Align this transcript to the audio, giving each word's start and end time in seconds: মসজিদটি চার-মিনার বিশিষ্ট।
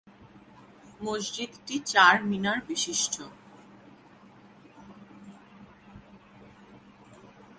মসজিদটি 1.01 1.75
চার-মিনার 1.85 2.59
বিশিষ্ট। 2.67 3.15